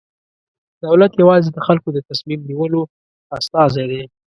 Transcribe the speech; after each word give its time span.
دولت 0.85 1.11
یوازې 1.21 1.49
د 1.53 1.59
خلکو 1.67 1.87
د 1.93 1.97
تصمیم 2.09 2.39
نیولو 2.49 2.81
استازی 3.37 3.83
دی. 3.91 4.03